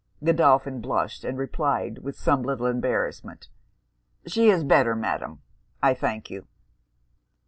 Godolphin 0.23 0.81
blushed; 0.81 1.23
and 1.23 1.37
replied, 1.37 1.99
with 1.99 2.17
some 2.17 2.41
little 2.41 2.65
embarrassment, 2.65 3.49
'she 4.25 4.49
is 4.49 4.63
better, 4.63 4.95
Madam, 4.95 5.43
I 5.83 5.93
thank 5.93 6.31
you.' 6.31 6.47